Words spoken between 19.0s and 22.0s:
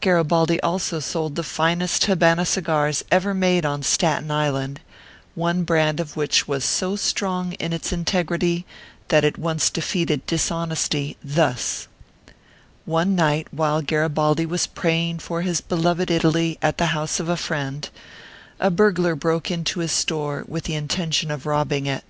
broke into his store, with the intention of robbing